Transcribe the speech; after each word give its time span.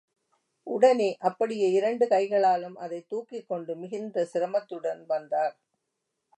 உடனே 0.67 1.17
அப்படியே 1.19 1.71
இரண்டு 1.71 2.07
கைகளாலும் 2.07 2.75
அதைத் 2.75 3.09
தூக்கிக் 3.09 3.47
கொண்டு 3.47 3.75
மிகுந்த 3.75 4.27
சிரமத்துடன் 4.33 5.05
வந்தார். 5.05 5.55